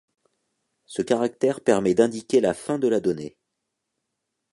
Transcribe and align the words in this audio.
Ce 0.87 1.03
caractère 1.03 1.61
permet 1.61 1.93
d'indiquer 1.93 2.41
la 2.41 2.55
fin 2.55 2.79
de 2.79 2.87
la 2.87 2.99
donnée. 2.99 3.37